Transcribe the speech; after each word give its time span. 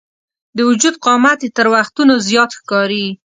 د 0.55 0.57
وجود 0.69 0.95
قامت 1.05 1.39
یې 1.45 1.49
تر 1.57 1.67
وختونو 1.75 2.13
زیات 2.27 2.51
ښکاري. 2.59 3.05